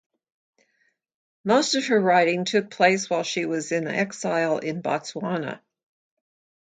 Most 1.43 1.75
of 1.75 1.85
her 1.85 2.01
writing 2.01 2.43
took 2.43 2.71
place 2.71 3.07
while 3.07 3.21
she 3.21 3.45
was 3.45 3.71
in 3.71 3.85
exile 3.87 4.57
in 4.57 4.81
Botswana. 4.81 5.59